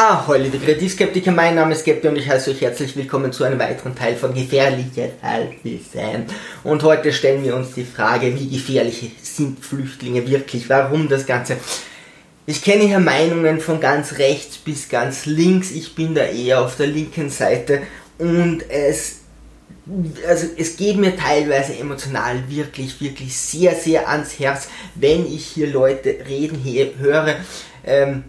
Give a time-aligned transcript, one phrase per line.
[0.00, 3.42] Ah, hallo liebe Kreativskeptiker, mein Name ist Skepti und ich heiße euch herzlich willkommen zu
[3.42, 6.26] einem weiteren Teil von Gefährliches Halbwissen.
[6.62, 10.68] Und heute stellen wir uns die Frage, wie gefährlich sind Flüchtlinge wirklich?
[10.68, 11.56] Warum das Ganze?
[12.46, 15.72] Ich kenne hier Meinungen von ganz rechts bis ganz links.
[15.72, 17.82] Ich bin da eher auf der linken Seite
[18.18, 19.22] und es
[20.28, 25.66] also es geht mir teilweise emotional wirklich, wirklich sehr, sehr ans Herz, wenn ich hier
[25.66, 26.62] Leute reden
[27.00, 27.34] höre.
[27.84, 28.22] Ähm,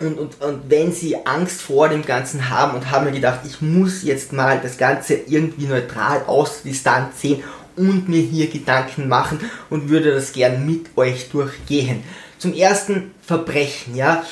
[0.00, 3.60] und, und, und wenn sie Angst vor dem Ganzen haben und haben mir gedacht, ich
[3.60, 7.44] muss jetzt mal das Ganze irgendwie neutral aus Distanz sehen
[7.76, 9.38] und mir hier Gedanken machen
[9.70, 12.02] und würde das gern mit euch durchgehen.
[12.38, 14.24] Zum ersten Verbrechen, ja.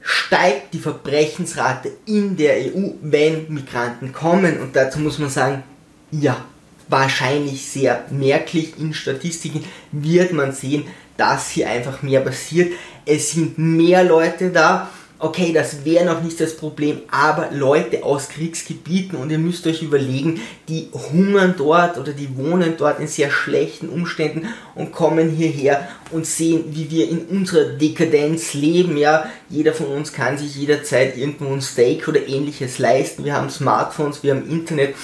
[0.00, 4.58] Steigt die Verbrechensrate in der EU, wenn Migranten kommen?
[4.58, 5.62] Und dazu muss man sagen,
[6.10, 6.42] ja,
[6.88, 10.84] wahrscheinlich sehr merklich in Statistiken wird man sehen,
[11.18, 12.72] dass hier einfach mehr passiert.
[13.10, 14.90] Es sind mehr Leute da.
[15.18, 19.82] Okay, das wäre noch nicht das Problem, aber Leute aus Kriegsgebieten und ihr müsst euch
[19.82, 25.88] überlegen, die hungern dort oder die wohnen dort in sehr schlechten Umständen und kommen hierher
[26.10, 28.98] und sehen, wie wir in unserer Dekadenz leben.
[28.98, 33.24] Ja, jeder von uns kann sich jederzeit irgendwo ein Steak oder ähnliches leisten.
[33.24, 34.94] Wir haben Smartphones, wir haben Internet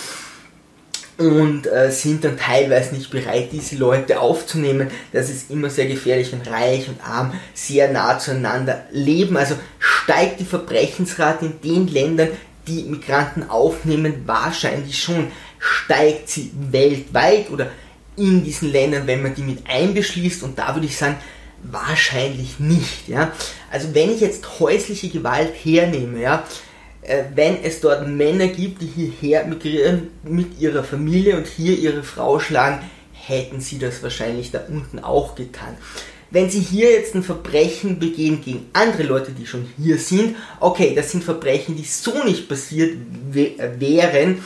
[1.18, 4.90] und äh, sind dann teilweise nicht bereit, diese Leute aufzunehmen.
[5.12, 9.36] Das ist immer sehr gefährlich, wenn reich und arm sehr nah zueinander leben.
[9.36, 12.28] Also steigt die Verbrechensrate in den Ländern,
[12.66, 15.28] die Migranten aufnehmen, wahrscheinlich schon.
[15.58, 17.70] Steigt sie weltweit oder
[18.16, 20.42] in diesen Ländern, wenn man die mit einbeschließt?
[20.42, 21.16] Und da würde ich sagen,
[21.62, 23.08] wahrscheinlich nicht.
[23.08, 23.32] Ja?
[23.70, 26.44] Also wenn ich jetzt häusliche Gewalt hernehme, ja,
[27.34, 32.38] wenn es dort Männer gibt, die hierher migrieren mit ihrer Familie und hier ihre Frau
[32.38, 32.80] schlagen,
[33.12, 35.77] hätten sie das wahrscheinlich da unten auch getan.
[36.30, 40.92] Wenn sie hier jetzt ein Verbrechen begehen gegen andere Leute, die schon hier sind, okay,
[40.94, 42.97] das sind Verbrechen, die so nicht passiert
[43.30, 44.42] wären,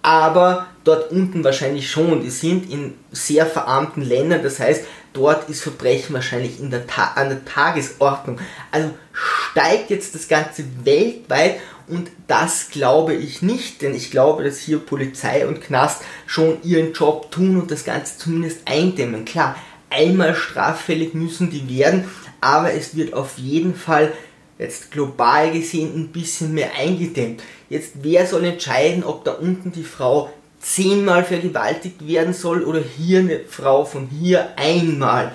[0.00, 2.22] aber dort unten wahrscheinlich schon.
[2.22, 6.84] Die sind in sehr verarmten Ländern, das heißt, dort ist Verbrechen wahrscheinlich in der
[7.14, 8.38] an der Tagesordnung.
[8.70, 11.56] Also steigt jetzt das Ganze weltweit
[11.88, 16.92] und das glaube ich nicht, denn ich glaube, dass hier Polizei und Knast schon ihren
[16.92, 19.24] Job tun und das Ganze zumindest eindämmen.
[19.24, 19.56] Klar,
[19.90, 22.04] einmal straffällig müssen die werden,
[22.40, 24.12] aber es wird auf jeden Fall
[24.58, 27.42] jetzt global gesehen ein bisschen mehr eingedämmt.
[27.68, 33.20] Jetzt wer soll entscheiden, ob da unten die Frau zehnmal vergewaltigt werden soll oder hier
[33.20, 35.32] eine Frau von hier einmal?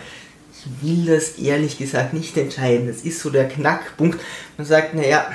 [0.54, 2.88] Ich will das ehrlich gesagt nicht entscheiden.
[2.88, 4.20] Das ist so der Knackpunkt.
[4.58, 5.30] Man sagt, naja,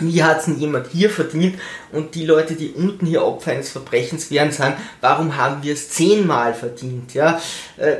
[0.00, 1.56] wie hat es denn jemand hier verdient?
[1.92, 5.90] Und die Leute, die unten hier Opfer eines Verbrechens wären, sagen, warum haben wir es
[5.90, 7.14] zehnmal verdient?
[7.14, 7.40] Ja,
[7.76, 7.96] äh,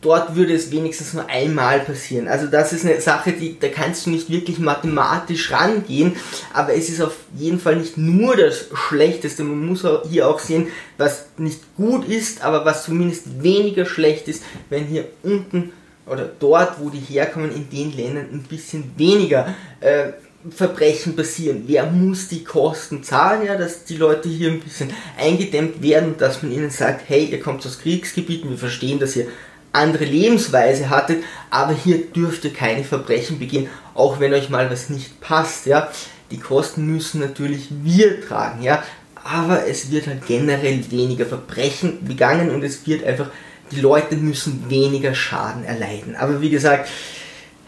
[0.00, 2.28] dort würde es wenigstens nur einmal passieren.
[2.28, 6.16] Also das ist eine Sache, die, da kannst du nicht wirklich mathematisch rangehen,
[6.52, 9.42] aber es ist auf jeden Fall nicht nur das Schlechteste.
[9.44, 14.42] Man muss hier auch sehen, was nicht gut ist, aber was zumindest weniger schlecht ist,
[14.70, 15.72] wenn hier unten
[16.06, 20.12] oder dort, wo die herkommen, in den Ländern ein bisschen weniger äh,
[20.50, 21.64] Verbrechen passieren.
[21.66, 23.46] Wer muss die Kosten zahlen?
[23.46, 27.40] Ja, dass die Leute hier ein bisschen eingedämmt werden, dass man ihnen sagt, hey, ihr
[27.40, 29.26] kommt aus Kriegsgebieten, wir verstehen, dass ihr
[29.72, 34.90] andere Lebensweise hattet, aber hier dürft ihr keine Verbrechen begehen, auch wenn euch mal was
[34.90, 35.90] nicht passt, ja.
[36.30, 38.82] Die Kosten müssen natürlich wir tragen, ja.
[39.24, 43.30] Aber es wird halt generell weniger Verbrechen begangen und es wird einfach,
[43.70, 46.16] die Leute müssen weniger Schaden erleiden.
[46.16, 46.88] Aber wie gesagt,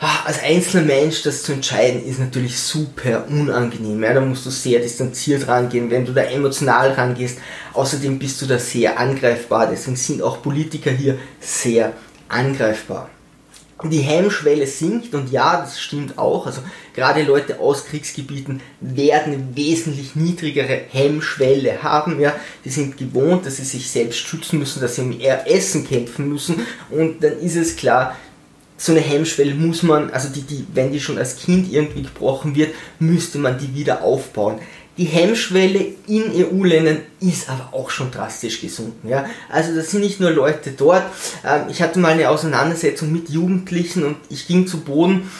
[0.01, 4.03] als einzelner Mensch das zu entscheiden, ist natürlich super unangenehm.
[4.03, 7.39] Ja, da musst du sehr distanziert rangehen, wenn du da emotional rangehst.
[7.75, 9.69] Außerdem bist du da sehr angreifbar.
[9.71, 11.93] Deswegen sind auch Politiker hier sehr
[12.29, 13.11] angreifbar.
[13.85, 16.47] Die Hemmschwelle sinkt und ja, das stimmt auch.
[16.47, 16.61] Also
[16.95, 22.21] gerade Leute aus Kriegsgebieten werden eine wesentlich niedrigere Hemmschwelle haben.
[22.21, 22.35] Ja,
[22.65, 26.29] die sind gewohnt, dass sie sich selbst schützen müssen, dass sie um ihr Essen kämpfen
[26.29, 28.17] müssen und dann ist es klar,
[28.81, 32.55] so eine Hemmschwelle muss man, also die, die, wenn die schon als Kind irgendwie gebrochen
[32.55, 34.59] wird, müsste man die wieder aufbauen.
[34.97, 39.07] Die Hemmschwelle in EU-Ländern ist aber auch schon drastisch gesunken.
[39.07, 39.27] Ja?
[39.51, 41.03] Also das sind nicht nur Leute dort.
[41.45, 45.31] Ähm, ich hatte mal eine Auseinandersetzung mit Jugendlichen und ich ging zu Boden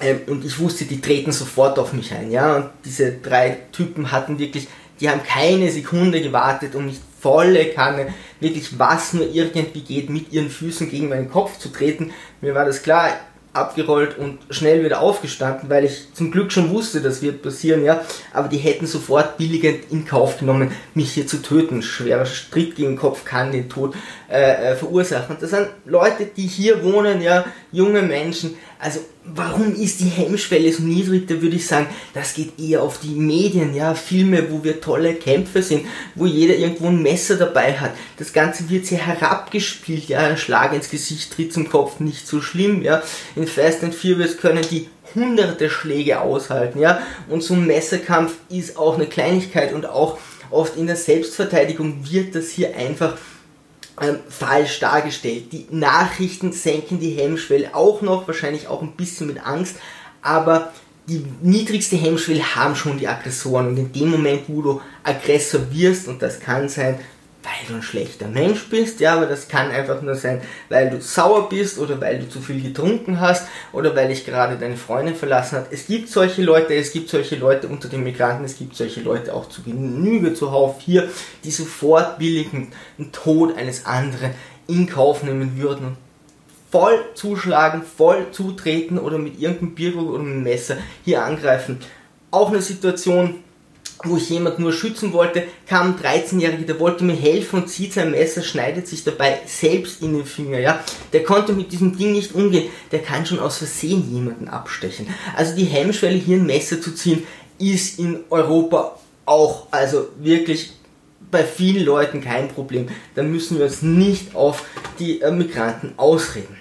[0.00, 2.30] ähm, und ich wusste, die treten sofort auf mich ein.
[2.30, 2.56] Ja?
[2.56, 4.66] Und diese drei Typen hatten wirklich,
[4.98, 10.32] die haben keine Sekunde gewartet, um mich volle Kanne, wirklich was nur irgendwie geht, mit
[10.32, 12.12] ihren Füßen gegen meinen Kopf zu treten.
[12.40, 13.10] Mir war das klar,
[13.52, 18.02] abgerollt und schnell wieder aufgestanden, weil ich zum Glück schon wusste, das wird passieren, ja.
[18.32, 21.82] Aber die hätten sofort billigend in Kauf genommen, mich hier zu töten.
[21.82, 23.94] Schwerer Stritt gegen den Kopf kann den Tod
[24.30, 25.36] äh, äh, verursachen.
[25.40, 28.54] Das sind Leute, die hier wohnen, ja, junge Menschen.
[28.78, 31.28] Also warum ist die Hemmschwelle so niedrig?
[31.28, 35.14] Da würde ich sagen, das geht eher auf die Medien, ja, Filme, wo wir tolle
[35.14, 37.92] Kämpfe sind, wo jeder irgendwo ein Messer dabei hat.
[38.18, 42.40] Das Ganze wird sehr herabgespielt, ja, ein Schlag ins Gesicht, Tritt zum Kopf, nicht so
[42.40, 43.02] schlimm, ja.
[43.46, 47.02] Fast and Furious können die hunderte Schläge aushalten, ja.
[47.28, 50.18] Und so ein Messerkampf ist auch eine Kleinigkeit und auch
[50.50, 53.16] oft in der Selbstverteidigung wird das hier einfach
[54.00, 55.52] ähm, falsch dargestellt.
[55.52, 59.76] Die Nachrichten senken die Hemmschwelle auch noch, wahrscheinlich auch ein bisschen mit Angst,
[60.22, 60.72] aber
[61.08, 66.06] die niedrigste Hemmschwelle haben schon die Aggressoren und in dem Moment, wo du Aggressor wirst,
[66.06, 66.98] und das kann sein,
[67.42, 71.00] weil du ein schlechter Mensch bist, ja, aber das kann einfach nur sein, weil du
[71.00, 75.16] sauer bist oder weil du zu viel getrunken hast oder weil dich gerade deine Freundin
[75.16, 75.66] verlassen hat.
[75.70, 79.34] Es gibt solche Leute, es gibt solche Leute unter den Migranten, es gibt solche Leute
[79.34, 81.08] auch zu Genüge zuhauf hier,
[81.42, 84.30] die sofort billigen den Tod eines anderen
[84.68, 85.96] in Kauf nehmen würden und
[86.70, 91.78] voll zuschlagen, voll zutreten oder mit irgendeinem Bierkrug oder einem Messer hier angreifen.
[92.30, 93.44] Auch eine Situation,
[94.04, 97.92] wo ich jemand nur schützen wollte, kam ein 13-Jähriger, der wollte mir helfen und zieht
[97.92, 100.82] sein Messer, schneidet sich dabei selbst in den Finger, ja.
[101.12, 105.06] Der konnte mit diesem Ding nicht umgehen, der kann schon aus Versehen jemanden abstechen.
[105.36, 107.26] Also die Hemmschwelle hier ein Messer zu ziehen,
[107.58, 110.72] ist in Europa auch, also wirklich
[111.30, 112.88] bei vielen Leuten kein Problem.
[113.14, 114.64] Da müssen wir uns nicht auf
[114.98, 116.56] die äh, Migranten ausreden.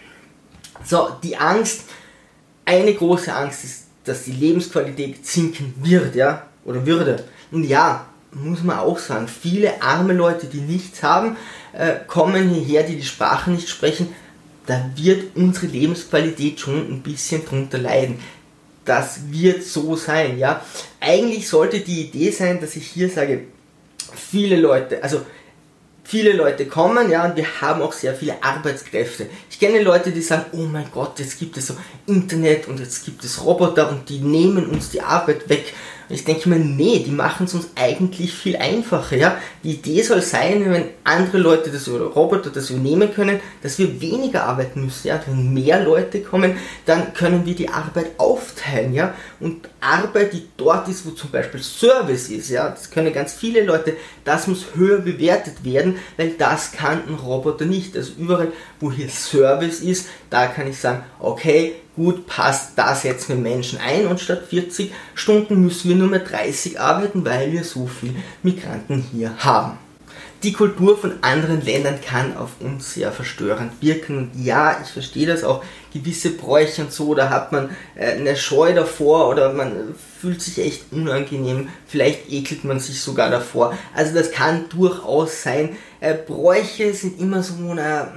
[0.85, 1.85] So, die Angst,
[2.65, 7.23] eine große Angst ist, dass die Lebensqualität sinken wird, ja oder würde.
[7.51, 11.35] Und ja, muss man auch sagen, viele arme Leute, die nichts haben,
[11.73, 14.13] äh, kommen hierher, die die Sprache nicht sprechen.
[14.65, 18.19] Da wird unsere Lebensqualität schon ein bisschen drunter leiden.
[18.85, 20.61] Das wird so sein, ja.
[20.99, 23.43] Eigentlich sollte die Idee sein, dass ich hier sage,
[24.15, 25.21] viele Leute, also
[26.03, 29.27] viele Leute kommen, ja, und wir haben auch sehr viele Arbeitskräfte.
[29.49, 31.75] Ich kenne Leute, die sagen, oh mein Gott, jetzt gibt es so
[32.05, 35.73] Internet und jetzt gibt es Roboter und die nehmen uns die Arbeit weg.
[36.11, 39.37] Ich denke mir, nee, die machen es uns eigentlich viel einfacher, ja.
[39.63, 44.01] Die Idee soll sein, wenn andere Leute das oder Roboter das übernehmen können, dass wir
[44.01, 45.21] weniger arbeiten müssen, ja.
[45.25, 49.13] Wenn mehr Leute kommen, dann können wir die Arbeit aufteilen, ja.
[49.39, 53.63] Und Arbeit, die dort ist, wo zum Beispiel Service ist, ja, das können ganz viele
[53.63, 57.97] Leute, das muss höher bewertet werden, weil das kann ein Roboter nicht.
[57.97, 63.29] Also überall, wo hier Service ist, da kann ich sagen, okay, gut, passt, da setzen
[63.29, 67.63] wir Menschen ein und statt 40 Stunden müssen wir nur mehr 30 arbeiten, weil wir
[67.63, 69.77] so viele Migranten hier haben.
[70.43, 75.27] Die Kultur von anderen Ländern kann auf uns sehr verstörend wirken und ja, ich verstehe
[75.27, 79.93] das auch, gewisse Bräuche und so, da hat man äh, eine Scheu davor oder man
[80.19, 83.77] fühlt sich echt unangenehm, vielleicht ekelt man sich sogar davor.
[83.93, 85.75] Also das kann durchaus sein.
[85.99, 88.07] Äh, Bräuche sind immer so eine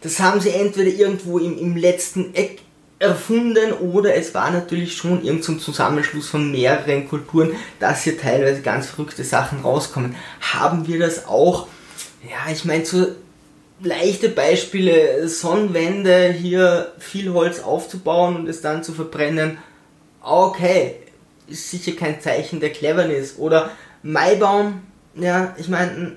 [0.00, 2.60] das haben sie entweder irgendwo im, im letzten Eck
[3.00, 8.86] erfunden oder es war natürlich schon irgendein Zusammenschluss von mehreren Kulturen, dass hier teilweise ganz
[8.86, 10.14] verrückte Sachen rauskommen.
[10.40, 11.66] Haben wir das auch?
[12.22, 13.06] Ja, ich meine, so
[13.82, 19.56] leichte Beispiele, Sonnenwände, hier viel Holz aufzubauen und es dann zu verbrennen.
[20.20, 20.96] Okay,
[21.48, 23.38] ist sicher kein Zeichen der Cleverness.
[23.38, 23.70] Oder
[24.02, 24.82] Maibaum,
[25.14, 26.16] ja, ich meine, einen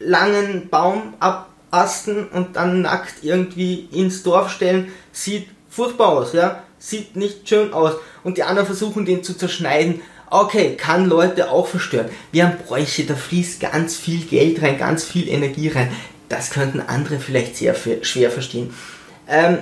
[0.00, 6.62] langen Baum ab asten und dann nackt irgendwie ins Dorf stellen, sieht furchtbar aus, ja,
[6.78, 7.94] sieht nicht schön aus.
[8.22, 10.00] Und die anderen versuchen den zu zerschneiden.
[10.30, 12.08] Okay, kann Leute auch verstören.
[12.32, 15.92] Wir haben Bräuche, da fließt ganz viel Geld rein, ganz viel Energie rein.
[16.28, 18.74] Das könnten andere vielleicht sehr schwer verstehen.
[19.28, 19.58] Ähm,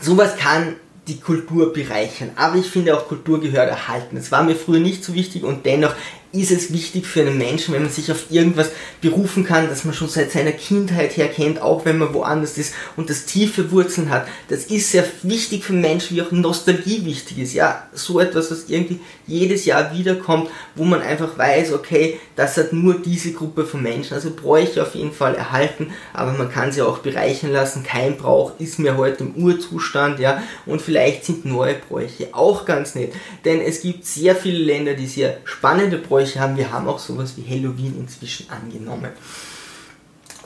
[0.00, 0.76] sowas kann
[1.08, 2.30] die Kultur bereichern.
[2.36, 4.16] Aber ich finde auch Kultur gehört erhalten.
[4.16, 5.94] Das war mir früher nicht so wichtig und dennoch
[6.32, 8.70] ist es wichtig für einen Menschen, wenn man sich auf irgendwas
[9.00, 12.74] berufen kann, das man schon seit seiner Kindheit her kennt, auch wenn man woanders ist
[12.96, 14.28] und das tiefe Wurzeln hat.
[14.48, 17.54] Das ist sehr wichtig für Menschen, wie auch Nostalgie wichtig ist.
[17.54, 22.72] Ja, so etwas, was irgendwie jedes Jahr wiederkommt, wo man einfach weiß, okay, das hat
[22.72, 24.14] nur diese Gruppe von Menschen.
[24.14, 27.82] Also Bräuche auf jeden Fall erhalten, aber man kann sie auch bereichern lassen.
[27.82, 32.94] Kein Brauch ist mehr heute im Urzustand, ja, und vielleicht sind neue Bräuche auch ganz
[32.94, 33.12] nett,
[33.44, 36.56] denn es gibt sehr viele Länder, die sehr spannende Bräuche Bräuche haben.
[36.56, 39.10] Wir haben auch sowas wie Halloween inzwischen angenommen.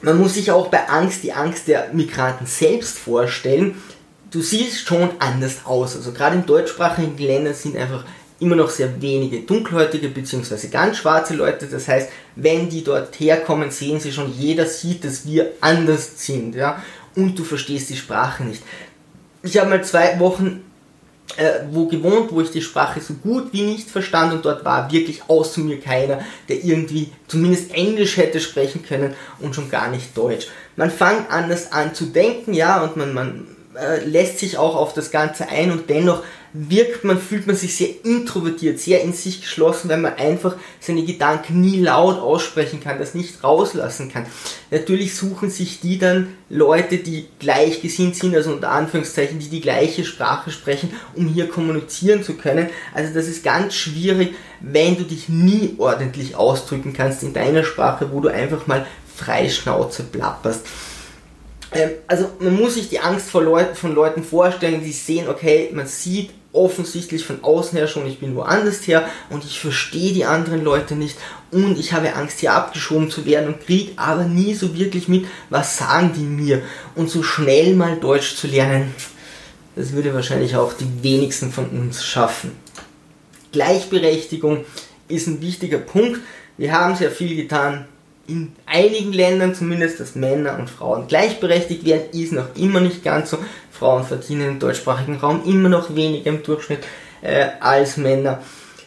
[0.03, 3.77] Man muss sich auch bei Angst die Angst der Migranten selbst vorstellen.
[4.31, 5.97] Du siehst schon anders aus.
[5.97, 8.05] Also gerade in deutschsprachigen Ländern sind einfach
[8.41, 10.69] immer noch sehr wenige dunkelhäutige bzw.
[10.69, 11.67] ganz schwarze Leute.
[11.67, 16.55] Das heißt, wenn die dort herkommen, sehen sie schon, jeder sieht, dass wir anders sind.
[16.55, 16.83] Ja?
[17.17, 18.63] Und du verstehst die Sprache nicht.
[19.43, 20.63] Ich habe mal zwei Wochen
[21.37, 24.93] äh, wo gewohnt, wo ich die Sprache so gut wie nicht verstand und dort war
[24.93, 30.17] wirklich außer mir keiner, der irgendwie zumindest Englisch hätte sprechen können und schon gar nicht
[30.17, 30.49] Deutsch.
[30.77, 34.93] Man fängt anders an zu denken, ja, und man, man äh, lässt sich auch auf
[34.93, 36.23] das Ganze ein und dennoch
[36.57, 41.05] wirkt man, fühlt man sich sehr introvertiert, sehr in sich geschlossen, weil man einfach seine
[41.05, 44.25] Gedanken nie laut aussprechen kann, das nicht rauslassen kann.
[44.71, 50.05] Natürlich suchen sich die dann Leute, die gleichgesinnt sind, also unter Anführungszeichen, die die gleiche
[50.05, 52.69] Sprache sprechen, um hier kommunizieren zu können.
[52.95, 58.13] Also das ist ganz schwierig, wenn du dich nie ordentlich ausdrücken kannst in deiner Sprache,
[58.13, 60.65] wo du einfach mal frei Schnauze plapperst.
[61.73, 65.71] Ähm, also man muss sich die Angst von Leuten, von Leuten vorstellen, die sehen, okay,
[65.73, 70.25] man sieht offensichtlich von außen her schon, ich bin woanders her und ich verstehe die
[70.25, 71.19] anderen Leute nicht
[71.51, 75.27] und ich habe Angst hier abgeschoben zu werden und kriege aber nie so wirklich mit,
[75.51, 76.63] was sagen die mir
[76.95, 78.95] und so schnell mal Deutsch zu lernen,
[79.77, 82.53] das würde wahrscheinlich auch die wenigsten von uns schaffen.
[83.51, 84.65] Gleichberechtigung
[85.09, 86.21] ist ein wichtiger Punkt.
[86.57, 87.87] Wir haben sehr viel getan
[88.27, 93.31] in einigen Ländern zumindest, dass Männer und Frauen gleichberechtigt werden, ist noch immer nicht ganz
[93.31, 93.39] so.
[93.85, 96.81] Frauen verdienen im deutschsprachigen Raum immer noch weniger im Durchschnitt
[97.21, 98.43] äh, als Männer.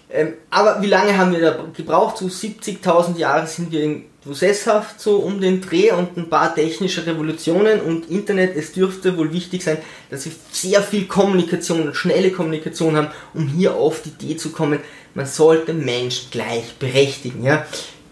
[0.09, 2.17] Ähm, aber wie lange haben wir da gebraucht?
[2.17, 7.05] So 70.000 Jahre sind wir in sesshaft so um den Dreh und ein paar technische
[7.05, 8.57] Revolutionen und Internet.
[8.57, 9.77] Es dürfte wohl wichtig sein,
[10.09, 14.49] dass wir sehr viel Kommunikation und schnelle Kommunikation haben, um hier auf die Idee zu
[14.49, 14.79] kommen,
[15.13, 17.43] man sollte Menschen gleich berechtigen.
[17.43, 17.65] Ja?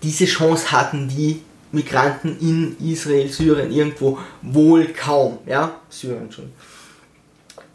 [0.05, 5.39] diese Chance hatten die Migranten in Israel, Syrien irgendwo wohl kaum.
[5.45, 6.51] Ja, Syrien schon.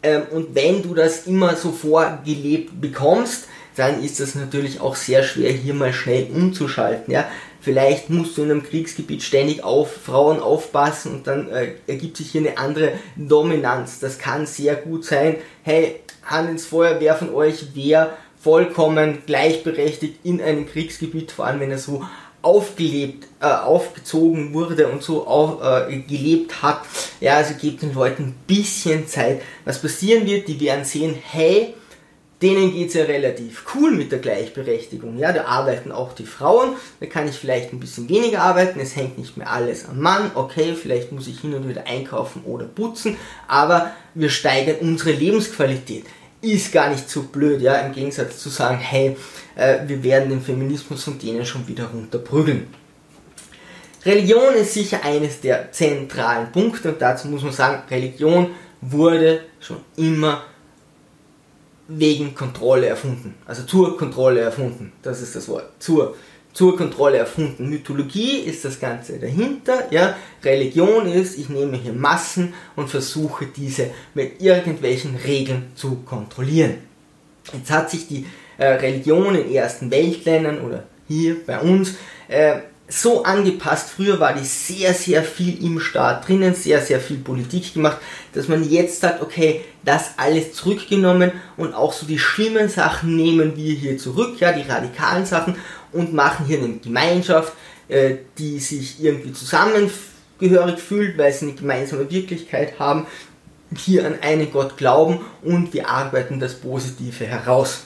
[0.03, 5.23] Ähm, und wenn du das immer so vorgelebt bekommst, dann ist das natürlich auch sehr
[5.23, 7.13] schwer, hier mal schnell umzuschalten.
[7.13, 7.25] Ja?
[7.61, 12.31] Vielleicht musst du in einem Kriegsgebiet ständig auf Frauen aufpassen und dann äh, ergibt sich
[12.31, 13.99] hier eine andere Dominanz.
[13.99, 15.37] Das kann sehr gut sein.
[15.63, 21.59] Hey, Hand ins Feuer, wer von euch wer vollkommen gleichberechtigt in einem Kriegsgebiet, vor allem
[21.59, 22.03] wenn er so
[22.41, 26.81] aufgelebt, äh, aufgezogen wurde und so auf, äh, gelebt hat.
[27.19, 29.41] Ja, also gebt den Leuten ein bisschen Zeit.
[29.65, 31.73] Was passieren wird, die werden sehen, hey,
[32.41, 35.17] denen geht's ja relativ cool mit der Gleichberechtigung.
[35.17, 38.95] Ja, da arbeiten auch die Frauen, da kann ich vielleicht ein bisschen weniger arbeiten, es
[38.95, 42.65] hängt nicht mehr alles am Mann, okay, vielleicht muss ich hin und wieder einkaufen oder
[42.65, 43.17] putzen,
[43.47, 46.05] aber wir steigern unsere Lebensqualität
[46.41, 49.15] ist gar nicht so blöd, ja, im Gegensatz zu sagen, hey,
[49.55, 52.67] äh, wir werden den Feminismus von denen schon wieder runterprügeln.
[54.05, 59.77] Religion ist sicher eines der zentralen Punkte und dazu muss man sagen, Religion wurde schon
[59.95, 60.43] immer
[61.87, 63.35] wegen Kontrolle erfunden.
[63.45, 64.91] Also zur Kontrolle erfunden.
[65.03, 65.69] Das ist das Wort.
[65.79, 66.15] Zur
[66.53, 67.69] zur Kontrolle erfunden.
[67.69, 70.17] Mythologie ist das Ganze dahinter, ja.
[70.43, 76.79] Religion ist, ich nehme hier Massen und versuche diese mit irgendwelchen Regeln zu kontrollieren.
[77.53, 78.25] Jetzt hat sich die
[78.61, 81.95] äh, Religion in ersten Weltländern oder hier bei uns
[82.27, 83.89] äh, so angepasst.
[83.89, 87.97] Früher war die sehr, sehr viel im Staat drinnen, sehr, sehr viel Politik gemacht,
[88.33, 93.55] dass man jetzt sagt, okay, das alles zurückgenommen und auch so die schlimmen Sachen nehmen
[93.55, 95.55] wir hier zurück, ja, die radikalen Sachen
[95.91, 97.53] und machen hier eine Gemeinschaft,
[97.87, 103.07] äh, die sich irgendwie zusammengehörig fühlt, weil sie eine gemeinsame Wirklichkeit haben,
[103.75, 107.85] hier an einen Gott glauben und wir arbeiten das Positive heraus.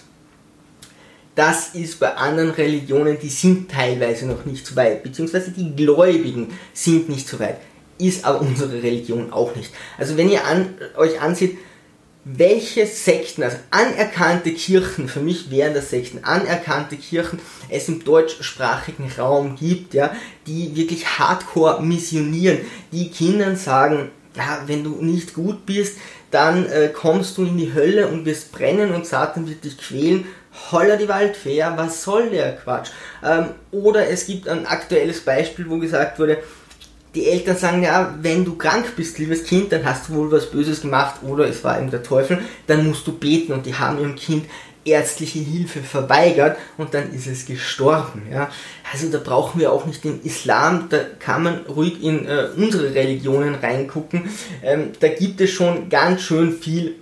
[1.35, 6.57] Das ist bei anderen Religionen, die sind teilweise noch nicht so weit, beziehungsweise die Gläubigen
[6.73, 7.57] sind nicht so weit.
[7.97, 9.71] Ist aber unsere Religion auch nicht.
[9.97, 11.57] Also wenn ihr an, euch ansieht,
[12.25, 17.39] welche Sekten, also anerkannte Kirchen, für mich wären das Sekten, anerkannte Kirchen
[17.69, 20.15] es im deutschsprachigen Raum gibt, ja,
[20.47, 22.59] die wirklich hardcore missionieren,
[22.91, 25.97] die Kindern sagen, ja, wenn du nicht gut bist,
[26.31, 30.25] dann äh, kommst du in die Hölle und wirst brennen und Satan wird dich quälen.
[30.71, 32.89] Holla die Waldfee, was soll der Quatsch?
[33.23, 36.37] Ähm, oder es gibt ein aktuelles Beispiel, wo gesagt wurde,
[37.13, 40.51] die Eltern sagen, ja, wenn du krank bist, liebes Kind, dann hast du wohl was
[40.51, 43.99] Böses gemacht oder es war eben der Teufel, dann musst du beten und die haben
[43.99, 44.45] ihrem Kind
[44.83, 48.23] ärztliche Hilfe verweigert und dann ist es gestorben.
[48.31, 48.51] Ja?
[48.91, 52.93] Also da brauchen wir auch nicht den Islam, da kann man ruhig in äh, unsere
[52.93, 54.29] Religionen reingucken.
[54.61, 56.95] Ähm, da gibt es schon ganz schön viel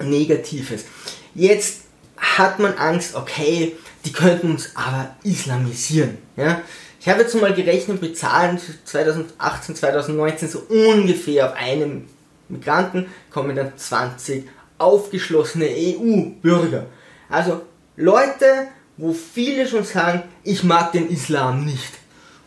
[0.00, 0.86] Negatives.
[1.34, 1.82] Jetzt
[2.20, 6.18] hat man Angst, okay, die könnten uns aber islamisieren.
[6.36, 6.60] Ja?
[7.00, 12.06] Ich habe jetzt mal gerechnet mit Zahlen 2018, 2019 so ungefähr auf einem
[12.48, 14.46] Migranten kommen dann 20
[14.78, 16.86] aufgeschlossene EU-Bürger.
[17.28, 17.62] Also
[17.96, 21.92] Leute, wo viele schon sagen, ich mag den Islam nicht.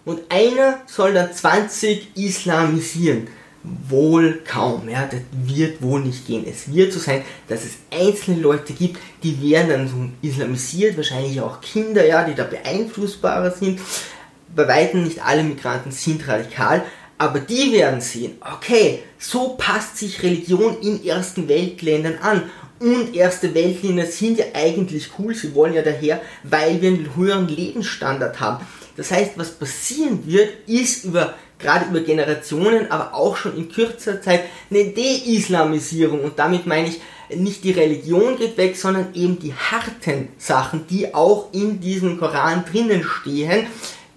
[0.05, 3.27] Und einer soll dann 20 islamisieren.
[3.87, 6.45] Wohl kaum, ja, das wird wohl nicht gehen.
[6.45, 11.39] Es wird so sein, dass es einzelne Leute gibt, die werden dann so islamisiert, wahrscheinlich
[11.39, 13.79] auch Kinder, ja, die da beeinflussbarer sind
[14.55, 16.83] bei weitem nicht alle Migranten sind radikal,
[17.17, 22.49] Aber die werden sehen, okay, so passt sich Religion in ersten Weltländern an.
[22.79, 27.47] Und erste Weltländer sind ja eigentlich cool, sie wollen ja daher, weil wir einen höheren
[27.47, 28.65] Lebensstandard haben.
[28.97, 34.21] Das heißt, was passieren wird, ist über, gerade über Generationen, aber auch schon in kürzer
[34.21, 36.19] Zeit eine De-Islamisierung.
[36.21, 37.01] Und damit meine ich,
[37.35, 42.65] nicht die Religion geht weg, sondern eben die harten Sachen, die auch in diesem Koran
[42.69, 43.65] drinnen stehen,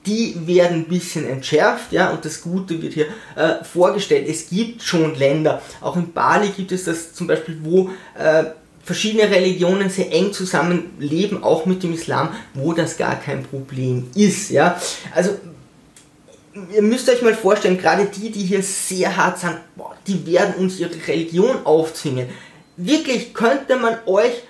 [0.05, 4.29] die werden ein bisschen entschärft, ja, und das Gute wird hier äh, vorgestellt.
[4.29, 8.45] Es gibt schon Länder, auch in Bali gibt es das zum Beispiel, wo äh,
[8.85, 14.51] verschiedene Religionen sehr eng zusammenleben, auch mit dem Islam, wo das gar kein Problem ist,
[14.51, 14.81] ja.
[15.13, 15.31] Also
[16.73, 20.55] ihr müsst euch mal vorstellen, gerade die, die hier sehr hart sagen, boah, die werden
[20.57, 22.29] uns ihre Religion aufzwingen
[22.77, 24.43] wirklich könnte man euch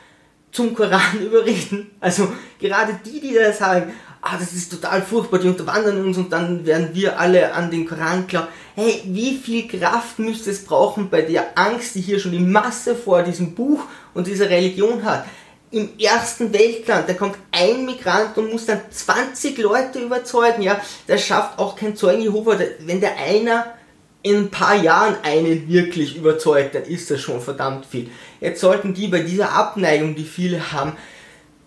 [0.52, 1.90] zum Koran überreden.
[2.00, 6.32] Also gerade die, die da sagen, ah, das ist total furchtbar, die unterwandern uns und
[6.32, 8.48] dann werden wir alle an den Koran glauben.
[8.74, 12.94] Hey, wie viel Kraft müsste es brauchen bei der Angst, die hier schon die Masse
[12.94, 15.24] vor diesem Buch und dieser Religion hat?
[15.70, 21.22] Im ersten Weltland, da kommt ein Migrant und muss dann 20 Leute überzeugen, ja, das
[21.24, 23.74] schafft auch kein Zeugen Jehova, wenn der einer
[24.22, 28.10] in ein paar Jahren einen wirklich überzeugt, dann ist das schon verdammt viel.
[28.40, 30.96] Jetzt sollten die bei dieser Abneigung, die viele haben,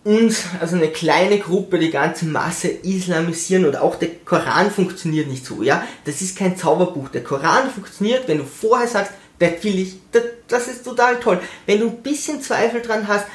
[0.03, 5.45] uns, also eine kleine Gruppe, die ganze Masse islamisieren und auch der Koran funktioniert nicht
[5.45, 5.83] so, ja.
[6.05, 7.09] Das ist kein Zauberbuch.
[7.09, 11.39] Der Koran funktioniert, wenn du vorher sagst, das will ich, das, das ist total toll.
[11.65, 13.25] Wenn du ein bisschen Zweifel dran hast,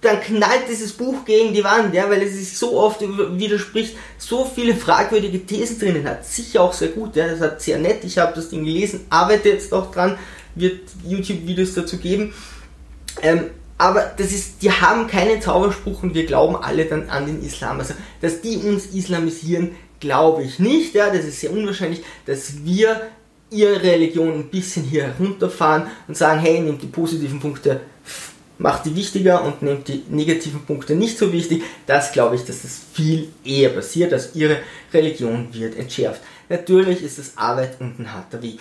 [0.00, 4.44] dann knallt dieses Buch gegen die Wand, ja, weil es sich so oft widerspricht, so
[4.44, 6.24] viele fragwürdige Thesen drinnen hat.
[6.24, 9.50] Sicher auch sehr gut, ja, das hat sehr nett, ich habe das Ding gelesen, arbeite
[9.50, 10.18] jetzt auch dran,
[10.54, 12.32] wird YouTube-Videos dazu geben.
[13.22, 17.42] Ähm, aber das ist, die haben keinen Zauberspruch und wir glauben alle dann an den
[17.42, 17.78] Islam.
[17.78, 23.00] Also, dass die uns islamisieren, glaube ich nicht, ja, das ist sehr unwahrscheinlich, dass wir
[23.50, 27.80] ihre Religion ein bisschen hier herunterfahren und sagen, hey, nehmt die positiven Punkte
[28.60, 31.62] macht die wichtiger und nimmt die negativen Punkte nicht so wichtig.
[31.86, 34.58] Das glaube ich, dass das viel eher passiert, dass ihre
[34.92, 36.20] Religion wird entschärft.
[36.50, 38.60] Natürlich ist es Arbeit und ein harter Weg.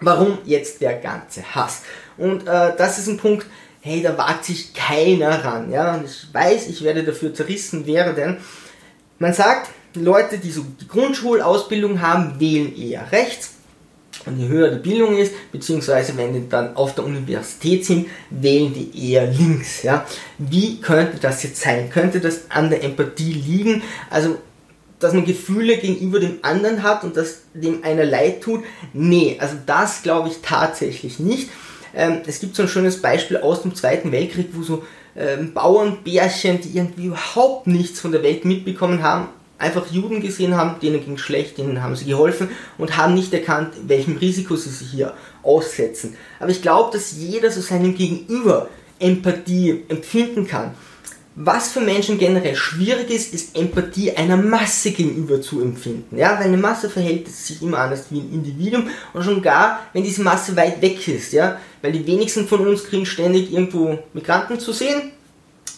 [0.00, 1.82] Warum jetzt der ganze Hass?
[2.18, 3.46] Und äh, das ist ein Punkt,
[3.82, 5.70] hey, da wagt sich keiner ran.
[5.70, 5.94] Ja?
[5.94, 8.38] Und ich weiß, ich werde dafür zerrissen werden.
[9.20, 13.53] Man sagt, Leute, die so die Grundschulausbildung haben, wählen eher rechts
[14.26, 18.72] und je höher die Bildung ist, beziehungsweise wenn die dann auf der Universität sind, wählen
[18.72, 19.82] die eher links.
[19.82, 20.06] Ja?
[20.38, 21.90] Wie könnte das jetzt sein?
[21.90, 23.82] Könnte das an der Empathie liegen?
[24.10, 24.36] Also,
[24.98, 28.64] dass man Gefühle gegenüber dem anderen hat und dass dem einer leid tut?
[28.92, 31.50] Nee, also das glaube ich tatsächlich nicht.
[31.94, 34.84] Ähm, es gibt so ein schönes Beispiel aus dem Zweiten Weltkrieg, wo so
[35.16, 39.28] ähm, Bauernbärchen, die irgendwie überhaupt nichts von der Welt mitbekommen haben,
[39.64, 42.48] einfach Juden gesehen haben, denen ging schlecht, denen haben sie geholfen
[42.78, 46.16] und haben nicht erkannt, welchem Risiko sie sich hier aussetzen.
[46.38, 50.74] Aber ich glaube, dass jeder so seinem Gegenüber Empathie empfinden kann.
[51.36, 56.16] Was für Menschen generell schwierig ist, ist Empathie einer Masse gegenüber zu empfinden.
[56.16, 60.04] Ja, weil eine Masse verhält sich immer anders wie ein Individuum und schon gar, wenn
[60.04, 61.32] diese Masse weit weg ist.
[61.32, 65.10] Ja, weil die wenigsten von uns kriegen ständig irgendwo Migranten zu sehen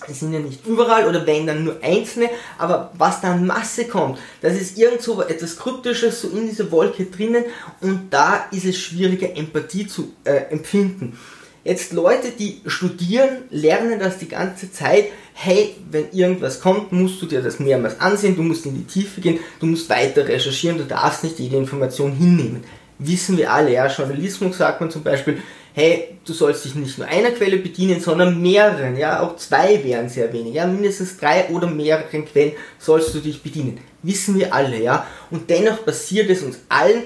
[0.08, 3.86] die sind ja nicht überall oder wenn dann nur einzelne, aber was da an Masse
[3.86, 7.44] kommt, das ist irgend so etwas Kryptisches so in dieser Wolke drinnen
[7.80, 11.18] und da ist es schwieriger Empathie zu äh, empfinden.
[11.66, 17.26] Jetzt Leute, die studieren, lernen das die ganze Zeit, hey, wenn irgendwas kommt, musst du
[17.26, 20.84] dir das mehrmals ansehen, du musst in die Tiefe gehen, du musst weiter recherchieren, du
[20.84, 22.62] darfst nicht jede Information hinnehmen.
[23.00, 25.42] Wissen wir alle, ja, Journalismus sagt man zum Beispiel,
[25.76, 30.08] hey, du sollst dich nicht nur einer Quelle bedienen, sondern mehreren, ja, auch zwei wären
[30.08, 33.78] sehr wenig, ja, mindestens drei oder mehreren Quellen sollst du dich bedienen.
[34.02, 37.02] Wissen wir alle, ja, und dennoch passiert es uns allen,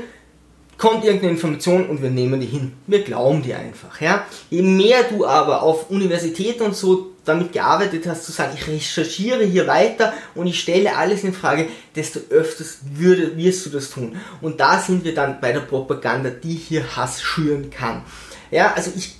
[0.78, 2.72] kommt irgendeine Information und wir nehmen die hin.
[2.86, 4.24] Wir glauben die einfach, ja.
[4.50, 9.42] Je mehr du aber auf Universitäten und so damit gearbeitet hast, zu sagen, ich recherchiere
[9.42, 14.16] hier weiter und ich stelle alles in Frage, desto öfters würde, wirst du das tun.
[14.40, 18.02] Und da sind wir dann bei der Propaganda, die hier Hass schüren kann.
[18.50, 19.16] Ja, also ich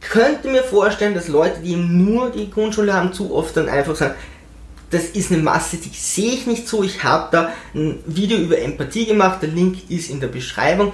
[0.00, 4.14] könnte mir vorstellen, dass Leute, die nur die Grundschule haben, zu oft dann einfach sagen,
[4.90, 6.82] das ist eine Masse, die sehe ich nicht so.
[6.82, 10.92] Ich habe da ein Video über Empathie gemacht, der Link ist in der Beschreibung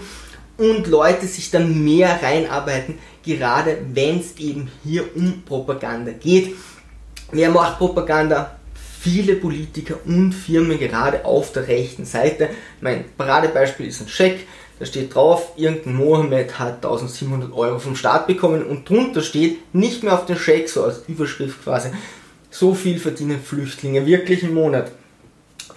[0.57, 6.55] und Leute sich dann mehr reinarbeiten, gerade wenn es eben hier um Propaganda geht.
[7.33, 8.57] Wer macht Propaganda?
[9.01, 12.51] Viele Politiker und Firmen gerade auf der rechten Seite.
[12.81, 14.47] Mein Paradebeispiel ist ein Scheck.
[14.79, 20.05] Da steht drauf, irgendein Mohammed hat 1700 Euro vom Staat bekommen und drunter steht, nicht
[20.05, 21.91] mehr auf den Scheck, so als Überschrift quasi,
[22.51, 24.93] so viel verdienen Flüchtlinge wirklich im Monat.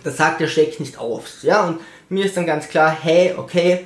[0.03, 1.39] Das sagt der Scheck nicht aus.
[1.41, 3.85] Ja, und mir ist dann ganz klar, hey, okay,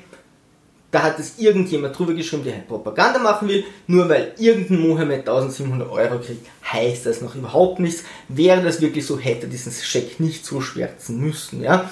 [0.96, 3.66] da hat es irgendjemand drüber geschrieben, der halt Propaganda machen will.
[3.86, 8.04] Nur weil irgendein Mohammed 1700 Euro kriegt, heißt das noch überhaupt nichts.
[8.30, 11.62] Wäre das wirklich so, hätte diesen Scheck nicht so schwärzen müssen.
[11.62, 11.92] Ja?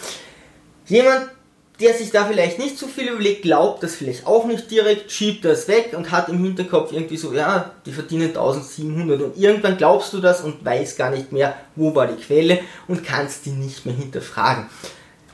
[0.88, 1.32] Jemand,
[1.80, 5.44] der sich da vielleicht nicht so viel überlegt, glaubt das vielleicht auch nicht direkt, schiebt
[5.44, 10.14] das weg und hat im Hinterkopf irgendwie so, ja, die verdienen 1700 und irgendwann glaubst
[10.14, 13.86] du das und weißt gar nicht mehr, wo war die Quelle und kannst die nicht
[13.86, 14.66] mehr hinterfragen.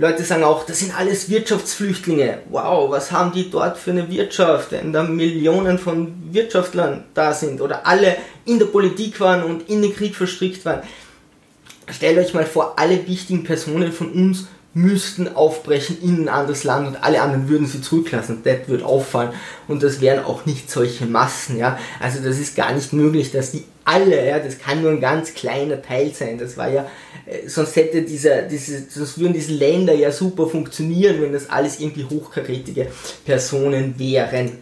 [0.01, 2.39] Leute sagen auch, das sind alles Wirtschaftsflüchtlinge.
[2.49, 7.59] Wow, was haben die dort für eine Wirtschaft, wenn da Millionen von Wirtschaftlern da sind
[7.59, 10.83] oder alle in der Politik waren und in den Krieg verstrickt waren.
[11.91, 16.87] Stellt euch mal vor, alle wichtigen Personen von uns müssten aufbrechen in ein anderes Land
[16.87, 18.41] und alle anderen würden sie zurücklassen.
[18.43, 19.31] Das wird auffallen
[19.67, 21.79] und das wären auch nicht solche Massen, ja.
[21.99, 25.33] Also das ist gar nicht möglich, dass die alle, ja, das kann nur ein ganz
[25.33, 26.37] kleiner Teil sein.
[26.37, 26.87] Das war ja,
[27.25, 31.79] äh, sonst hätte dieser, diese, sonst würden diese Länder ja super funktionieren, wenn das alles
[31.79, 32.87] irgendwie hochkarätige
[33.25, 34.59] Personen wären.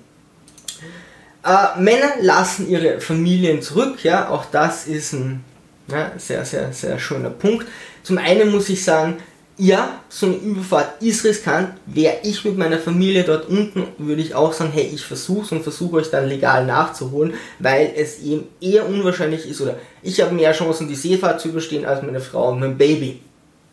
[1.43, 5.43] Äh, Männer lassen ihre Familien zurück, ja, auch das ist ein
[5.89, 7.67] ja, sehr, sehr, sehr schöner Punkt.
[8.03, 9.17] Zum einen muss ich sagen,
[9.57, 11.69] ja, so eine Überfahrt ist riskant.
[11.87, 15.63] Wäre ich mit meiner Familie dort unten, würde ich auch sagen, hey, ich versuche und
[15.63, 20.51] versuche euch dann legal nachzuholen, weil es eben eher unwahrscheinlich ist oder ich habe mehr
[20.51, 23.19] Chancen, die Seefahrt zu überstehen, als meine Frau und mein Baby.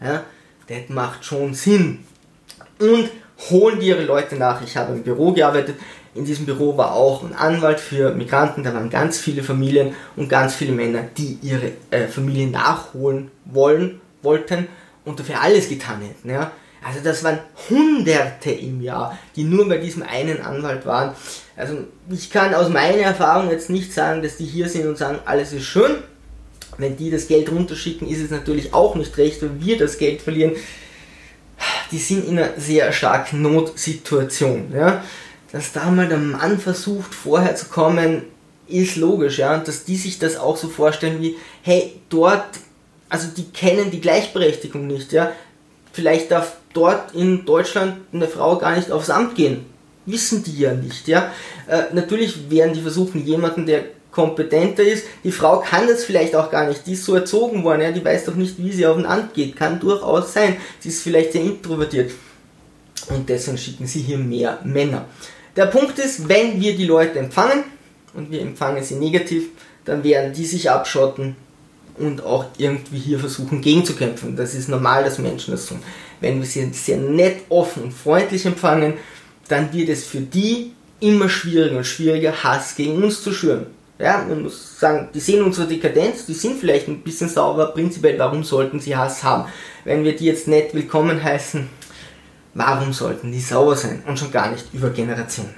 [0.01, 0.25] Ja,
[0.69, 1.99] das macht schon Sinn.
[2.79, 3.11] Und
[3.51, 4.63] holen die ihre Leute nach.
[4.63, 5.77] Ich habe im Büro gearbeitet.
[6.15, 8.63] In diesem Büro war auch ein Anwalt für Migranten.
[8.63, 14.01] Da waren ganz viele Familien und ganz viele Männer, die ihre äh, Familie nachholen wollen,
[14.23, 14.69] wollten
[15.05, 16.31] und dafür alles getan hätten.
[16.31, 16.53] Ja?
[16.85, 17.39] Also das waren
[17.71, 21.15] Hunderte im Jahr, die nur bei diesem einen Anwalt waren.
[21.57, 21.79] Also
[22.11, 25.53] ich kann aus meiner Erfahrung jetzt nicht sagen, dass die hier sind und sagen, alles
[25.53, 25.97] ist schön.
[26.77, 30.21] Wenn die das Geld runterschicken, ist es natürlich auch nicht recht, wenn wir das Geld
[30.21, 30.53] verlieren.
[31.91, 34.73] Die sind in einer sehr starken Notsituation.
[34.75, 35.03] Ja?
[35.53, 38.25] Dass da mal der Mann versucht, vorher zu kommen,
[38.67, 39.39] ist logisch.
[39.39, 39.55] Ja?
[39.55, 42.45] Und dass die sich das auch so vorstellen wie, hey, dort
[43.09, 45.33] also die kennen die Gleichberechtigung nicht, ja.
[45.93, 49.65] Vielleicht darf dort in Deutschland eine Frau gar nicht aufs Amt gehen.
[50.07, 51.33] Wissen die ja nicht, ja.
[51.69, 55.07] Äh, natürlich werden die versuchen, jemanden, der kompetenter ist.
[55.25, 56.87] Die Frau kann das vielleicht auch gar nicht.
[56.87, 57.93] Die ist so erzogen worden, ja.
[57.93, 59.57] Die weiß doch nicht, wie sie auf ein Amt geht.
[59.57, 60.57] Kann durchaus sein.
[60.81, 62.13] Sie ist vielleicht sehr introvertiert.
[63.09, 65.07] Und deswegen schicken sie hier mehr Männer.
[65.57, 67.65] Der Punkt ist, wenn wir die Leute empfangen,
[68.15, 69.49] und wir empfangen sie negativ,
[69.85, 71.37] dann werden die sich abschotten
[71.99, 74.37] und auch irgendwie hier versuchen gegenzukämpfen.
[74.37, 75.79] Das ist normal, dass Menschen das tun.
[76.21, 78.95] Wenn wir sie sehr nett, offen und freundlich empfangen,
[79.49, 83.67] dann wird es für die immer schwieriger und schwieriger, Hass gegen uns zu schüren.
[83.99, 88.19] Ja, man muss sagen, die sehen unsere Dekadenz, die sind vielleicht ein bisschen sauber, prinzipiell,
[88.19, 89.49] warum sollten sie Hass haben?
[89.85, 91.69] Wenn wir die jetzt nett willkommen heißen,
[92.55, 94.03] warum sollten die sauer sein?
[94.07, 95.55] Und schon gar nicht über Generationen.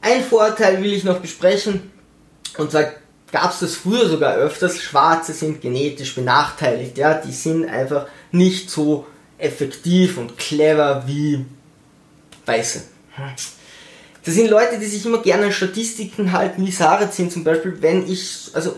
[0.00, 1.90] Ein Vorteil will ich noch besprechen,
[2.56, 2.84] und zwar
[3.32, 4.80] gab es das früher sogar öfters.
[4.80, 9.06] Schwarze sind genetisch benachteiligt, ja, die sind einfach nicht so
[9.38, 11.44] effektiv und clever wie
[12.46, 12.82] Weiße.
[14.24, 17.80] Das sind Leute, die sich immer gerne an Statistiken halten, wie Sarah sind zum Beispiel,
[17.80, 18.76] wenn ich, also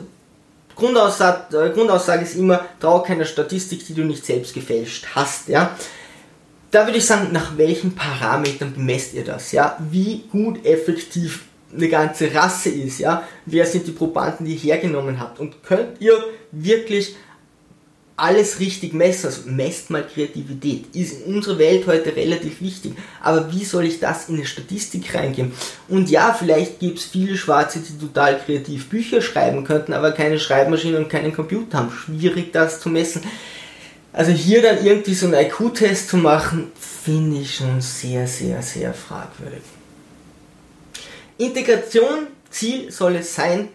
[0.76, 5.76] Grundaussage, äh, Grundaussage ist immer, trau keiner Statistik, die du nicht selbst gefälscht hast, ja.
[6.70, 9.76] Da würde ich sagen, nach welchen Parametern bemesst ihr das, ja?
[9.90, 15.18] Wie gut effektiv eine ganze Rasse ist, ja, wer sind die Probanden, die ihr hergenommen
[15.18, 17.14] habt und könnt ihr wirklich
[18.16, 23.50] alles richtig messen, also messt mal Kreativität, ist in unserer Welt heute relativ wichtig, aber
[23.52, 25.52] wie soll ich das in eine Statistik reingeben?
[25.88, 30.38] Und ja, vielleicht gibt es viele Schwarze, die total kreativ Bücher schreiben könnten, aber keine
[30.38, 33.22] Schreibmaschine und keinen Computer haben, schwierig das zu messen.
[34.12, 38.92] Also hier dann irgendwie so einen IQ-Test zu machen, finde ich schon sehr, sehr, sehr
[38.92, 39.62] fragwürdig.
[41.44, 43.68] Integration, Ziel soll es sein,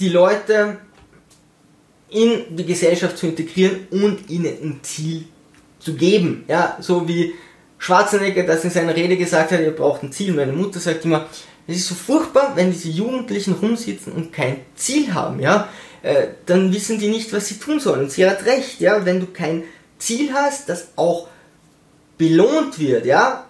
[0.00, 0.78] die Leute
[2.10, 5.24] in die Gesellschaft zu integrieren und ihnen ein Ziel
[5.78, 6.44] zu geben.
[6.48, 7.34] Ja, so wie
[7.78, 10.32] Schwarzenegger das in seiner Rede gesagt hat, ihr braucht ein Ziel.
[10.32, 11.28] Meine Mutter sagt immer,
[11.66, 15.68] es ist so furchtbar, wenn diese Jugendlichen rumsitzen und kein Ziel haben, ja,
[16.02, 18.02] äh, dann wissen die nicht, was sie tun sollen.
[18.04, 19.64] Und sie hat recht, ja, wenn du kein
[19.98, 21.28] Ziel hast, das auch
[22.18, 23.43] belohnt wird, ja,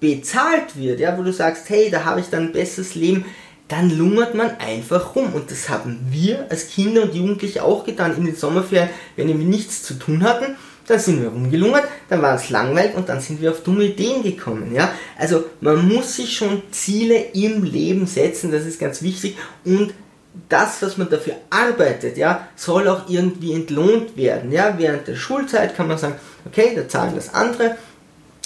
[0.00, 3.24] bezahlt wird, ja, wo du sagst, hey, da habe ich dann ein besseres Leben,
[3.68, 5.32] dann lungert man einfach rum.
[5.34, 9.34] Und das haben wir als Kinder und Jugendliche auch getan in den Sommerferien, wenn wir
[9.34, 10.56] nichts zu tun hatten.
[10.86, 14.22] Dann sind wir rumgelungert, dann war es langweilig und dann sind wir auf dumme Ideen
[14.22, 14.72] gekommen.
[14.72, 14.92] Ja?
[15.18, 19.36] Also man muss sich schon Ziele im Leben setzen, das ist ganz wichtig.
[19.64, 19.94] Und
[20.48, 24.52] das, was man dafür arbeitet, ja, soll auch irgendwie entlohnt werden.
[24.52, 27.76] Ja, während der Schulzeit kann man sagen, okay, da zahlen das andere,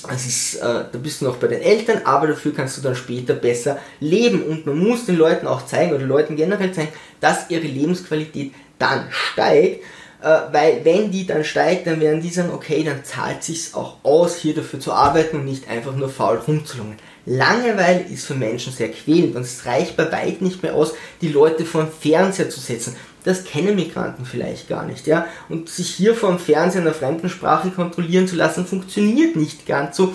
[0.08, 2.96] das ist, äh, da bist du noch bei den Eltern, aber dafür kannst du dann
[2.96, 4.42] später besser leben.
[4.42, 9.08] Und man muss den Leuten auch zeigen, oder Leuten generell zeigen, dass ihre Lebensqualität dann
[9.10, 9.82] steigt.
[10.22, 13.96] Äh, weil wenn die dann steigt, dann werden die sagen, okay, dann zahlt sich's auch
[14.02, 16.96] aus, hier dafür zu arbeiten und nicht einfach nur faul rumzulungen.
[17.26, 21.28] Langeweile ist für Menschen sehr quälend und es reicht bei weitem nicht mehr aus, die
[21.28, 22.96] Leute vor den Fernseher zu setzen.
[23.24, 25.26] Das kennen Migranten vielleicht gar nicht, ja.
[25.48, 30.14] Und sich hier Fernseher in einer fremden Sprache kontrollieren zu lassen, funktioniert nicht ganz so.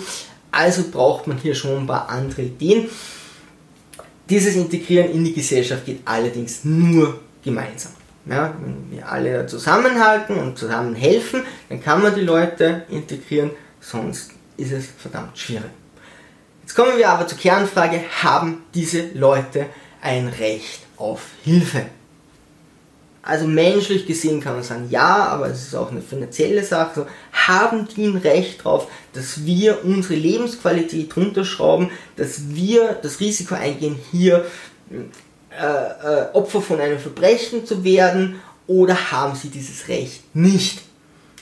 [0.50, 2.88] Also braucht man hier schon ein paar andere Ideen.
[4.28, 7.92] Dieses Integrieren in die Gesellschaft geht allerdings nur gemeinsam.
[8.28, 14.32] Ja, wenn wir alle zusammenhalten und zusammen helfen, dann kann man die Leute integrieren, sonst
[14.56, 15.70] ist es verdammt schwierig.
[16.62, 19.66] Jetzt kommen wir aber zur Kernfrage, haben diese Leute
[20.00, 21.86] ein Recht auf Hilfe?
[23.26, 27.06] Also menschlich gesehen kann man sagen, ja, aber es ist auch eine finanzielle Sache.
[27.32, 33.96] Haben die ein Recht darauf, dass wir unsere Lebensqualität runterschrauben, dass wir das Risiko eingehen,
[34.12, 34.46] hier
[34.90, 38.36] äh, äh, Opfer von einem Verbrechen zu werden,
[38.68, 40.82] oder haben sie dieses Recht nicht?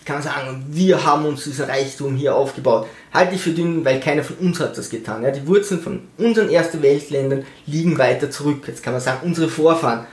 [0.04, 2.86] kann man sagen, wir haben uns dieser Reichtum hier aufgebaut.
[3.12, 5.22] Halte ich für dünn, weil keiner von uns hat das getan.
[5.22, 8.64] Ja, die Wurzeln von unseren Erste Weltländern liegen weiter zurück.
[8.66, 10.06] Jetzt kann man sagen, unsere Vorfahren,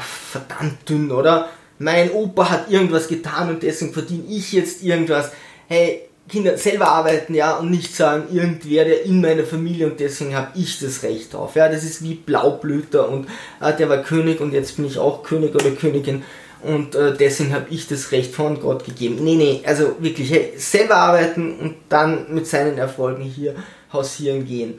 [0.00, 1.48] verdammt dünn, oder?
[1.78, 5.30] Mein Opa hat irgendwas getan und deswegen verdiene ich jetzt irgendwas.
[5.68, 10.36] Hey, Kinder selber arbeiten, ja, und nicht sagen, irgendwer, der in meiner Familie und deswegen
[10.36, 11.56] habe ich das Recht drauf.
[11.56, 13.26] Ja, das ist wie Blaublüter und
[13.60, 16.22] äh, der war König und jetzt bin ich auch König oder Königin
[16.62, 19.18] und äh, deswegen habe ich das Recht von Gott gegeben.
[19.22, 23.54] Nee, nee, also wirklich, hey, selber arbeiten und dann mit seinen Erfolgen hier
[23.92, 24.78] hausieren gehen.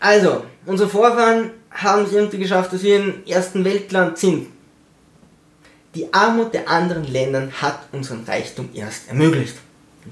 [0.00, 4.48] Also, unsere Vorfahren haben es irgendwie geschafft, dass wir im ersten Weltland sind.
[5.94, 9.56] Die Armut der anderen Länder hat unseren Reichtum erst ermöglicht.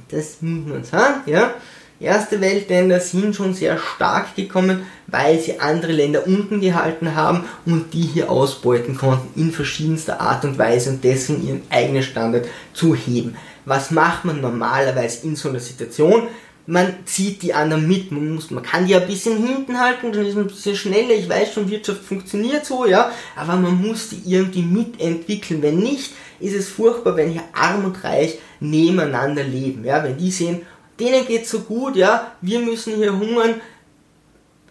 [0.09, 1.55] Das muss man sagen, ja.
[1.99, 7.92] Erste Weltländer sind schon sehr stark gekommen, weil sie andere Länder unten gehalten haben und
[7.92, 12.94] die hier ausbeuten konnten in verschiedenster Art und Weise und deswegen ihren eigenen Standard zu
[12.94, 13.37] heben.
[13.66, 16.29] Was macht man normalerweise in so einer Situation?
[16.66, 20.25] Man zieht die anderen mit, man, muss, man kann die ein bisschen hinten halten, dann
[20.25, 24.11] ist man ein bisschen schneller, ich weiß schon, Wirtschaft funktioniert so, ja, aber man muss
[24.11, 25.62] die irgendwie mitentwickeln.
[25.62, 30.31] Wenn nicht, ist es furchtbar, wenn hier arm und reich nebeneinander leben, ja, wenn die
[30.31, 30.62] sehen,
[31.01, 33.61] denen geht's so gut, ja, wir müssen hier hungern,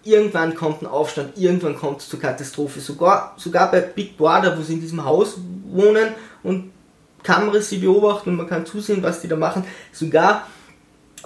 [0.03, 2.79] irgendwann kommt ein Aufstand, irgendwann kommt es zur Katastrophe.
[2.79, 5.37] Sogar, sogar bei Big Brother, wo sie in diesem Haus
[5.71, 6.09] wohnen
[6.43, 6.71] und
[7.23, 9.65] Kameras sie beobachten und man kann zusehen, was die da machen.
[9.91, 10.47] Sogar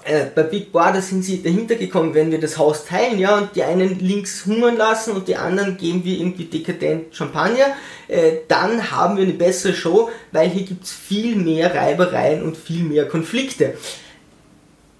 [0.05, 3.55] äh, bei Big Brother sind sie dahinter gekommen, wenn wir das Haus teilen, ja, und
[3.55, 7.75] die einen links hungern lassen und die anderen geben wir irgendwie dekadent Champagner,
[8.07, 12.57] äh, dann haben wir eine bessere Show, weil hier gibt es viel mehr Reibereien und
[12.57, 13.73] viel mehr Konflikte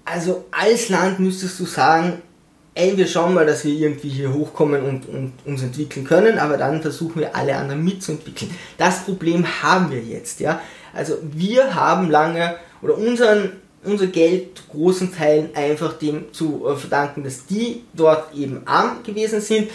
[0.04, 2.22] also als Land müsstest du sagen,
[2.74, 6.56] ey, wir schauen mal, dass wir irgendwie hier hochkommen und, und uns entwickeln können, aber
[6.56, 8.50] dann versuchen wir alle anderen mitzuentwickeln.
[8.78, 10.60] Das Problem haben wir jetzt, ja.
[10.92, 13.52] Also wir haben lange oder unseren,
[13.84, 19.40] unser Geld großen Teilen einfach dem zu äh, verdanken, dass die dort eben arm gewesen
[19.40, 19.70] sind.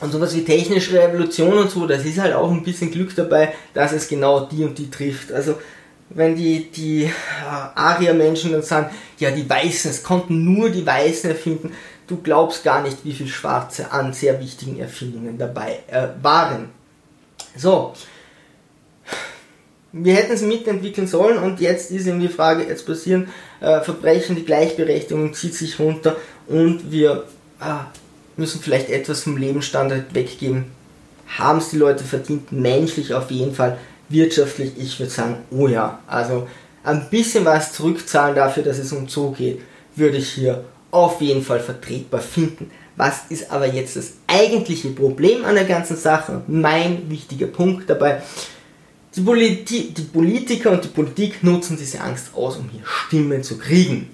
[0.00, 3.54] Und sowas wie technische Revolution und so, das ist halt auch ein bisschen Glück dabei,
[3.72, 5.30] dass es genau die und die trifft.
[5.30, 5.56] Also
[6.10, 7.10] wenn die, die äh,
[7.74, 11.72] Aria-Menschen dann sagen, ja, die Weißen, es konnten nur die Weißen erfinden,
[12.06, 16.70] du glaubst gar nicht, wie viele Schwarze an sehr wichtigen Erfindungen dabei äh, waren.
[17.56, 17.92] So,
[19.92, 23.28] wir hätten es mitentwickeln sollen und jetzt ist eben die Frage, jetzt passieren
[23.60, 27.24] äh, Verbrechen, die Gleichberechtigung zieht sich runter und wir
[27.60, 27.64] äh,
[28.36, 30.66] müssen vielleicht etwas vom Lebensstandard weggeben.
[31.38, 33.78] Haben es die Leute verdient, menschlich auf jeden Fall
[34.08, 36.48] wirtschaftlich, ich würde sagen, oh ja, also
[36.84, 39.60] ein bisschen was zurückzahlen dafür, dass es uns so geht,
[39.94, 42.70] würde ich hier auf jeden Fall vertretbar finden.
[42.96, 46.42] Was ist aber jetzt das eigentliche Problem an der ganzen Sache?
[46.46, 48.22] Mein wichtiger Punkt dabei.
[49.14, 53.58] Die, Politi die Politiker und die Politik nutzen diese Angst aus, um hier Stimmen zu
[53.58, 54.10] kriegen.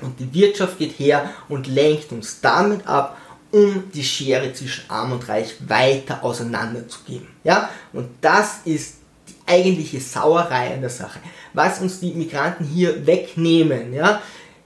[0.00, 3.18] Und die Wirtschaft geht her und lenkt uns damit ab,
[3.50, 7.26] um die Schere zwischen Arm und Reich weiter auseinanderzugeben.
[7.42, 7.70] Ja?
[7.92, 8.98] Und das ist
[9.46, 11.18] eigentliche Sauerei an der Sache.
[11.54, 14.20] Was uns die Migranten hier wegnehmen, ja,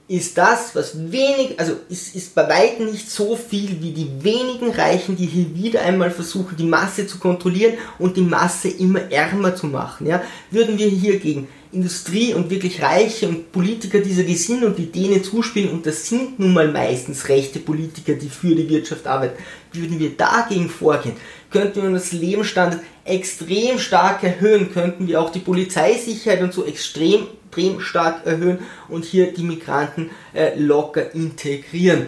[0.09, 4.71] ist das, was wenig, also ist, ist bei weitem nicht so viel wie die wenigen
[4.71, 9.55] Reichen, die hier wieder einmal versuchen, die Masse zu kontrollieren und die Masse immer ärmer
[9.55, 10.07] zu machen.
[10.07, 10.23] Ja?
[10.51, 15.71] Würden wir hier gegen Industrie und wirklich Reiche und Politiker dieser Gesinnung und denen zuspielen,
[15.71, 20.15] und das sind nun mal meistens rechte Politiker, die für die Wirtschaft arbeiten, würden wir
[20.15, 21.17] dagegen vorgehen,
[21.51, 27.27] könnten wir unseren Lebensstandard extrem stark erhöhen, könnten wir auch die Polizeisicherheit und so extrem,
[27.53, 27.79] extrem
[28.25, 32.07] erhöhen und hier die Migranten äh, locker integrieren.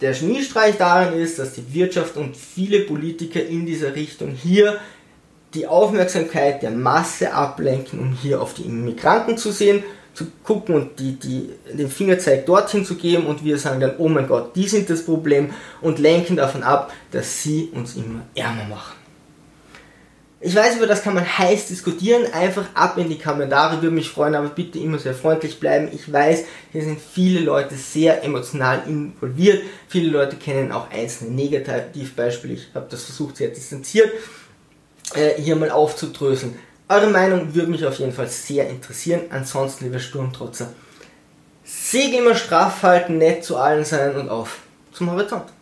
[0.00, 4.78] Der Schneestreich darin ist, dass die Wirtschaft und viele Politiker in dieser Richtung hier
[5.54, 10.98] die Aufmerksamkeit der Masse ablenken, um hier auf die Immigranten zu sehen, zu gucken und
[10.98, 14.66] die, die, den Fingerzeig dorthin zu geben und wir sagen dann, oh mein Gott, die
[14.66, 19.03] sind das Problem und lenken davon ab, dass sie uns immer ärmer machen.
[20.46, 22.30] Ich weiß, über das kann man heiß diskutieren.
[22.34, 25.88] Einfach ab in die Kommentare, würde mich freuen, aber bitte immer sehr freundlich bleiben.
[25.90, 29.62] Ich weiß, hier sind viele Leute sehr emotional involviert.
[29.88, 32.52] Viele Leute kennen auch einzelne Negativbeispiele.
[32.52, 34.12] Ich habe das versucht, sehr distanziert
[35.14, 36.58] äh, hier mal aufzudröseln.
[36.90, 39.22] Eure Meinung würde mich auf jeden Fall sehr interessieren.
[39.30, 40.74] Ansonsten, liebe Sturmtrotzer,
[41.64, 44.58] Segel immer straff halten, nett zu allen sein und auf
[44.92, 45.53] zum Horizont.